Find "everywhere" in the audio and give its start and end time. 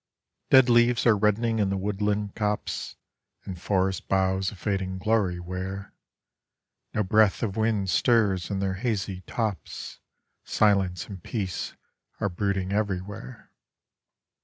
12.73-13.51